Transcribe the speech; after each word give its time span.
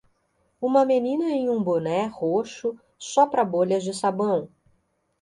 Uma 0.59 0.83
menina 0.83 1.25
em 1.29 1.47
um 1.47 1.61
boné 1.63 2.07
roxo 2.07 2.75
sopra 2.97 3.45
bolhas 3.45 3.83
de 3.83 3.93
sabão. 3.93 4.49